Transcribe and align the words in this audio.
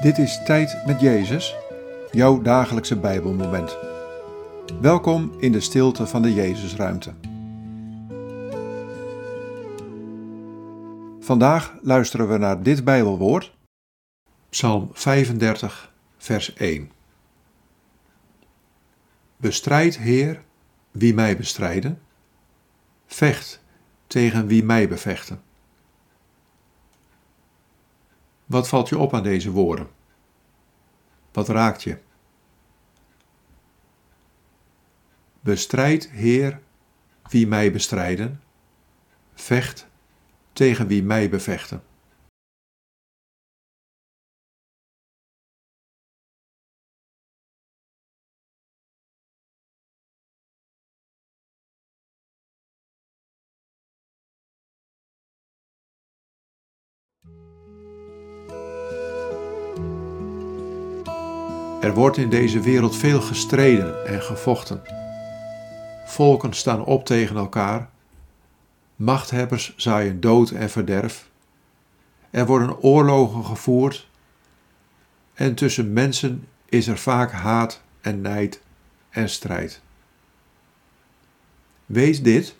Dit 0.00 0.18
is 0.18 0.42
Tijd 0.44 0.86
met 0.86 1.00
Jezus, 1.00 1.56
jouw 2.10 2.42
dagelijkse 2.42 2.96
Bijbelmoment. 2.96 3.76
Welkom 4.80 5.32
in 5.38 5.52
de 5.52 5.60
stilte 5.60 6.06
van 6.06 6.22
de 6.22 6.34
Jezusruimte. 6.34 7.14
Vandaag 11.20 11.74
luisteren 11.82 12.28
we 12.28 12.38
naar 12.38 12.62
dit 12.62 12.84
Bijbelwoord, 12.84 13.56
Psalm 14.50 14.90
35, 14.92 15.92
vers 16.16 16.54
1. 16.54 16.90
Bestrijd, 19.36 19.98
Heer, 19.98 20.42
wie 20.90 21.14
mij 21.14 21.36
bestrijden, 21.36 22.00
vecht 23.06 23.60
tegen 24.06 24.46
wie 24.46 24.64
mij 24.64 24.88
bevechten. 24.88 25.49
Wat 28.50 28.68
valt 28.68 28.88
je 28.88 28.98
op 28.98 29.14
aan 29.14 29.22
deze 29.22 29.50
woorden? 29.50 29.88
Wat 31.32 31.48
raakt 31.48 31.82
je? 31.82 31.98
Bestrijd, 35.40 36.10
Heer, 36.10 36.60
wie 37.28 37.46
mij 37.46 37.72
bestrijden, 37.72 38.42
vecht 39.34 39.86
tegen 40.52 40.86
wie 40.86 41.02
mij 41.02 41.28
bevechten. 41.28 41.82
Er 61.80 61.94
wordt 61.94 62.16
in 62.16 62.30
deze 62.30 62.60
wereld 62.60 62.96
veel 62.96 63.20
gestreden 63.20 64.06
en 64.06 64.22
gevochten. 64.22 64.82
Volken 66.04 66.52
staan 66.52 66.84
op 66.84 67.04
tegen 67.04 67.36
elkaar. 67.36 67.90
Machthebbers 68.96 69.76
zaaien 69.76 70.20
dood 70.20 70.50
en 70.50 70.70
verderf. 70.70 71.30
Er 72.30 72.46
worden 72.46 72.82
oorlogen 72.82 73.44
gevoerd. 73.44 74.08
En 75.34 75.54
tussen 75.54 75.92
mensen 75.92 76.48
is 76.68 76.86
er 76.86 76.98
vaak 76.98 77.32
haat 77.32 77.82
en 78.00 78.20
nijd 78.20 78.62
en 79.10 79.28
strijd. 79.28 79.80
Weet 81.86 82.24
dit: 82.24 82.56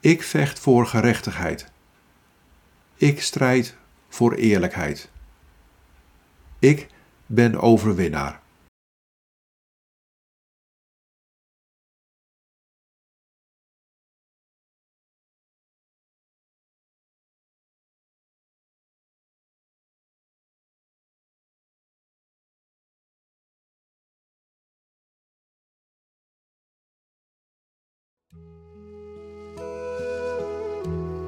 ik 0.00 0.22
vecht 0.22 0.58
voor 0.58 0.86
gerechtigheid. 0.86 1.70
Ik 2.94 3.22
strijd 3.22 3.76
voor 4.08 4.34
eerlijkheid. 4.34 5.10
Ik 6.58 6.94
ben 7.26 7.60
overwinnaar. 7.60 8.44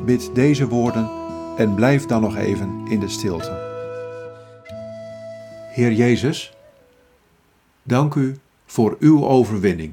Bid 0.05 0.35
deze 0.35 0.69
woorden 0.69 1.11
en 1.57 1.75
blijf 1.75 2.07
dan 2.07 2.21
nog 2.21 2.37
even 2.37 2.87
in 2.87 3.01
de 3.01 3.09
stilte. 3.09 3.68
Heer 5.79 5.93
Jezus, 5.93 6.53
dank 7.83 8.15
u 8.15 8.37
voor 8.67 8.97
uw 9.01 9.27
overwinning. 9.27 9.93